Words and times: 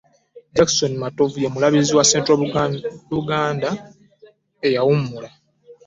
Jackson 0.55 0.91
Matovu, 1.03 1.37
ye 1.43 1.49
mulabirizi 1.53 1.93
wa 1.95 2.07
Central 2.11 2.37
Buganda 3.11 3.69
eyawummula 4.67 5.29